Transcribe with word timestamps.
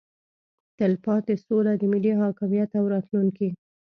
تلپاتې 0.77 1.35
سوله 1.45 1.71
د 1.77 1.83
ملي 1.91 2.13
حاکمیت 2.21 2.69
او 2.79 2.85
راتلونکي 2.93 3.49